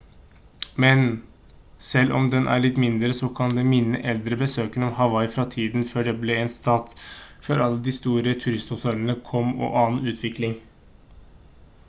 [0.83, 1.01] men
[1.87, 5.45] selv om den er litt mindre så kan den minne eldre besøkende om hawaii fra
[5.55, 6.95] tiden før det ble en stat
[7.49, 10.57] før alle de store turisthotellene kom og annen utvikling